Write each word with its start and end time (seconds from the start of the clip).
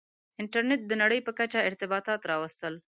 •انټرنېټ 0.41 0.81
د 0.87 0.91
نړۍ 1.01 1.19
په 1.27 1.31
کچه 1.39 1.59
ارتباطات 1.69 2.21
راوستل. 2.31 2.73